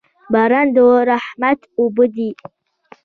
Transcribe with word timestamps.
باران 0.33 0.67
د 0.75 0.77
رحمت 1.09 1.59
اوبه 1.79 2.05
دي. 2.15 2.29